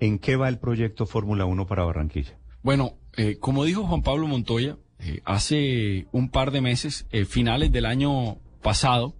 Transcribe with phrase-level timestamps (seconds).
[0.00, 2.38] ¿En qué va el proyecto Fórmula 1 para Barranquilla?
[2.62, 7.72] Bueno, eh, como dijo Juan Pablo Montoya, eh, hace un par de meses, eh, finales
[7.72, 9.16] del año pasado,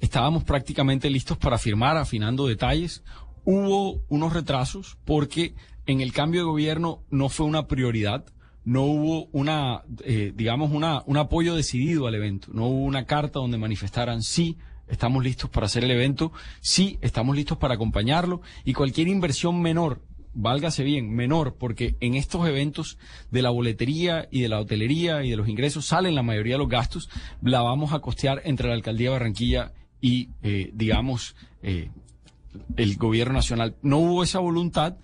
[0.00, 3.02] estábamos prácticamente listos para firmar, afinando detalles.
[3.44, 5.54] Hubo unos retrasos porque
[5.86, 8.24] en el cambio de gobierno no fue una prioridad,
[8.64, 9.82] no hubo una,
[10.34, 14.56] digamos, una, un apoyo decidido al evento, no hubo una carta donde manifestaran sí,
[14.88, 16.32] estamos listos para hacer el evento,
[16.62, 20.00] sí, estamos listos para acompañarlo y cualquier inversión menor
[20.34, 22.98] válgase bien, menor, porque en estos eventos
[23.30, 26.58] de la boletería y de la hotelería y de los ingresos salen la mayoría de
[26.58, 27.08] los gastos,
[27.42, 31.90] la vamos a costear entre la alcaldía de Barranquilla y, eh, digamos, eh,
[32.76, 33.74] el gobierno nacional.
[33.82, 34.96] No hubo esa voluntad,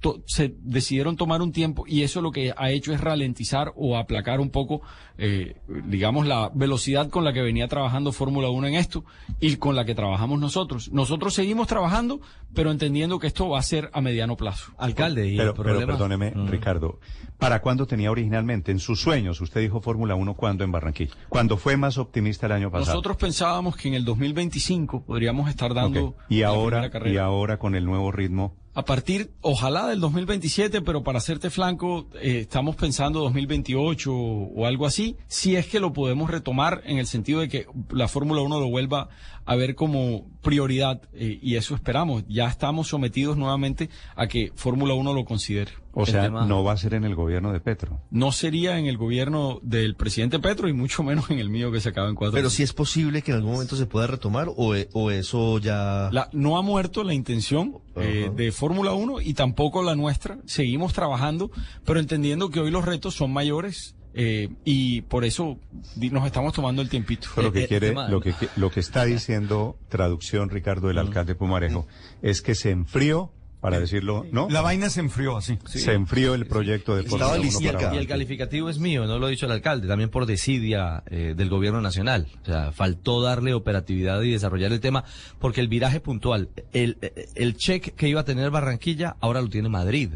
[0.00, 3.96] to- se decidieron tomar un tiempo y eso lo que ha hecho es ralentizar o
[3.96, 4.80] aplacar un poco,
[5.18, 5.56] eh,
[5.86, 9.04] digamos, la velocidad con la que venía trabajando Fórmula 1 en esto
[9.40, 10.90] y con la que trabajamos nosotros.
[10.92, 12.20] Nosotros seguimos trabajando,
[12.54, 14.72] pero entendiendo que esto va a ser a mediano plazo.
[14.78, 16.48] Alcalde, y Pero, el pero perdóneme, Mm.
[16.48, 16.98] Ricardo,
[17.38, 19.40] ¿para cuándo tenía originalmente en sus sueños?
[19.40, 21.14] Usted dijo Fórmula 1 cuando en Barranquilla.
[21.28, 22.92] Cuando fue más optimista el año pasado.
[22.92, 26.16] Nosotros pensábamos que en el 2025 podríamos estar dando Ok.
[26.28, 28.54] Y la ahora, y ahora con el nuevo ritmo.
[28.80, 34.86] A partir, ojalá del 2027, pero para hacerte flanco, eh, estamos pensando 2028 o algo
[34.86, 38.58] así, si es que lo podemos retomar en el sentido de que la Fórmula 1
[38.58, 39.10] lo vuelva
[39.44, 42.24] a ver como prioridad eh, y eso esperamos.
[42.26, 45.72] Ya estamos sometidos nuevamente a que Fórmula 1 lo considere.
[45.92, 48.00] O El sea, tema- no va a ser en el gobierno de Petro.
[48.10, 51.80] No sería en el gobierno del presidente Petro y mucho menos en el mío que
[51.80, 54.48] se acaba en cuatro Pero si es posible que en algún momento se pueda retomar
[54.56, 56.08] o, e- o eso ya...
[56.12, 60.38] La- no ha muerto la intención eh, de Fórmula 1 y tampoco la nuestra.
[60.46, 61.50] Seguimos trabajando,
[61.84, 65.58] pero entendiendo que hoy los retos son mayores eh, y por eso
[65.96, 67.28] nos estamos tomando el tiempito.
[67.34, 70.98] Pero lo Eh, que eh, quiere, lo que, lo que está diciendo, traducción, Ricardo, del
[70.98, 71.86] alcalde Pumarejo,
[72.22, 74.48] es que se enfrió, para decirlo, ¿no?
[74.50, 75.58] La vaina se enfrió así.
[75.66, 77.72] Se enfrió el proyecto de Fórmula 1 listica.
[77.78, 81.02] para Y el calificativo es mío, no lo ha dicho el alcalde, también por desidia
[81.10, 82.26] eh, del gobierno nacional.
[82.42, 85.04] O sea, faltó darle operatividad y desarrollar el tema,
[85.38, 89.48] porque el viraje puntual, el, eh, el check que iba a tener Barranquilla, ahora lo
[89.48, 90.14] tiene Madrid.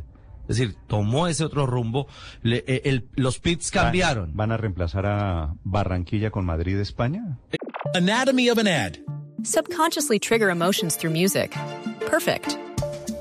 [0.49, 2.06] Es decir, tomó ese otro rumbo,
[2.43, 4.33] le- eh, el- los pits cambiaron.
[4.34, 7.38] ¿Van a reemplazar a Barranquilla con Madrid, España?
[7.94, 8.93] Anatomy of an ad.
[9.43, 11.53] Subconsciously trigger emotions through music.
[12.10, 12.56] Perfect.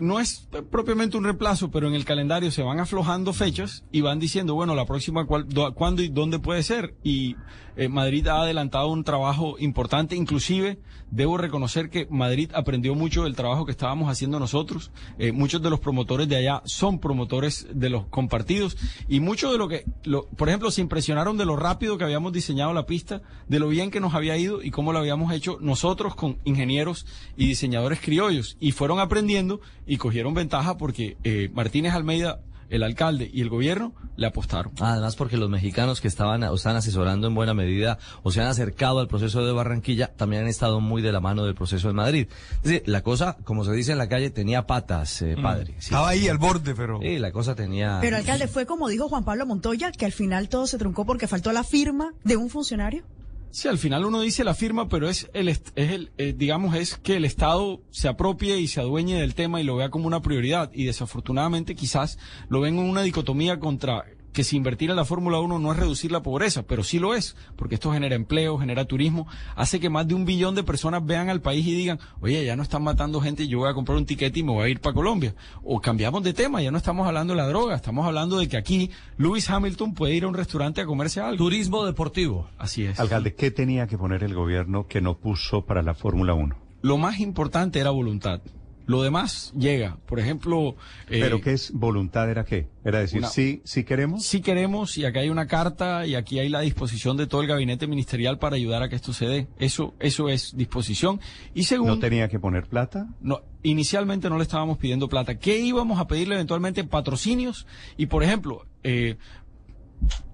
[0.00, 4.18] no es propiamente un reemplazo, pero en el calendario se van aflojando fechas y van
[4.18, 6.94] diciendo, bueno, la próxima, do- cuándo y dónde puede ser.
[7.02, 7.36] Y
[7.76, 10.78] eh, Madrid ha adelantado un trabajo importante, inclusive
[11.12, 14.92] debo reconocer que Madrid aprendió mucho del trabajo que estábamos haciendo nosotros.
[15.18, 18.76] Eh, muchos de los promotores de allá son promotores de los compartidos
[19.08, 22.32] y mucho de lo que, lo- por ejemplo, se impresionaron de lo rápido que habíamos
[22.32, 25.58] diseñado la pista, de lo bien que nos había ido y cómo lo habíamos hecho
[25.60, 27.06] nosotros con ingenieros
[27.36, 33.28] y diseñadores criollos y fueron aprendiendo y cogieron ventaja porque eh, Martínez Almeida, el alcalde
[33.32, 34.72] y el gobierno le apostaron.
[34.78, 38.46] Además, porque los mexicanos que estaban o están asesorando en buena medida o se han
[38.46, 41.94] acercado al proceso de Barranquilla también han estado muy de la mano del proceso de
[41.94, 42.28] Madrid.
[42.58, 45.74] Es decir, la cosa, como se dice en la calle, tenía patas, eh, padre.
[45.78, 45.86] Sí.
[45.86, 47.00] Estaba ahí al borde, pero...
[47.02, 47.98] Sí, la cosa tenía.
[48.00, 51.26] Pero alcalde, fue como dijo Juan Pablo Montoya, que al final todo se truncó porque
[51.26, 53.02] faltó la firma de un funcionario.
[53.52, 56.96] Sí, al final uno dice la firma, pero es el, es el, eh, digamos, es
[56.96, 60.22] que el Estado se apropie y se adueñe del tema y lo vea como una
[60.22, 60.70] prioridad.
[60.72, 62.18] Y desafortunadamente quizás
[62.48, 65.78] lo ven en una dicotomía contra que si invertir en la Fórmula 1 no es
[65.78, 69.90] reducir la pobreza, pero sí lo es, porque esto genera empleo, genera turismo, hace que
[69.90, 72.82] más de un billón de personas vean al país y digan, oye, ya no están
[72.82, 75.34] matando gente, yo voy a comprar un tiquete y me voy a ir para Colombia.
[75.62, 78.56] O cambiamos de tema, ya no estamos hablando de la droga, estamos hablando de que
[78.56, 81.36] aquí Lewis Hamilton puede ir a un restaurante a comerse algo.
[81.36, 82.48] Turismo deportivo.
[82.58, 83.00] Así es.
[83.00, 86.56] Alcalde, ¿qué tenía que poner el gobierno que no puso para la Fórmula 1?
[86.82, 88.40] Lo más importante era voluntad.
[88.90, 89.98] Lo demás llega.
[90.06, 90.74] Por ejemplo,
[91.08, 92.28] eh, ¿Pero qué es voluntad?
[92.28, 92.66] ¿Era qué?
[92.84, 94.24] Era decir, una- sí, sí queremos.
[94.24, 97.46] si queremos y acá hay una carta y aquí hay la disposición de todo el
[97.46, 99.46] gabinete ministerial para ayudar a que esto se dé.
[99.60, 101.20] Eso, eso es disposición.
[101.54, 103.06] Y según ¿No tenía que poner plata?
[103.20, 105.38] no, inicialmente no le estábamos pidiendo plata.
[105.38, 106.82] ¿Qué íbamos a pedirle eventualmente?
[106.82, 107.68] Patrocinios.
[107.96, 109.18] Y por ejemplo, eh,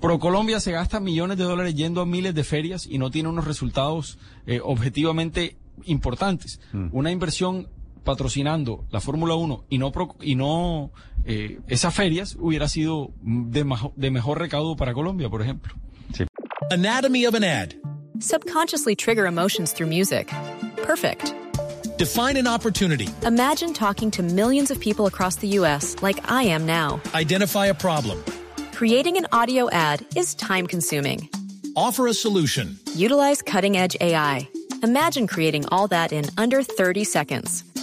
[0.00, 3.44] ProColombia se gasta millones de dólares yendo a miles de ferias y no tiene unos
[3.44, 6.58] resultados eh, objetivamente importantes.
[6.92, 7.68] Una inversión
[8.06, 10.90] patrocinando la Fórmula 1 y no pro- y no
[11.26, 15.74] eh, esas ferias hubiera sido de, majo- de mejor recaudo para Colombia, por ejemplo.
[16.70, 17.74] Anatomy of an ad.
[18.20, 20.28] Subconsciously trigger emotions through music.
[20.82, 21.34] Perfect.
[21.98, 23.08] Define an opportunity.
[23.26, 25.96] Imagine talking to millions of people across the U.S.
[26.02, 27.00] like I am now.
[27.14, 28.22] Identify a problem.
[28.72, 31.28] Creating an audio ad is time consuming.
[31.74, 32.78] Offer a solution.
[32.94, 34.48] Utilize cutting edge AI.
[34.82, 37.64] Imagine creating all that in under 30 seconds.